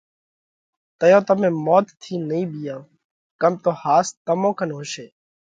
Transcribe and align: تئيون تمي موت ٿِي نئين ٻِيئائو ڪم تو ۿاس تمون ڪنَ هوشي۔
تئيون 0.99 1.21
تمي 1.27 1.49
موت 1.65 1.85
ٿِي 2.01 2.13
نئين 2.29 2.45
ٻِيئائو 2.51 2.81
ڪم 3.41 3.53
تو 3.63 3.71
ۿاس 3.81 4.07
تمون 4.25 4.53
ڪنَ 4.59 4.69
هوشي۔ 4.77 5.05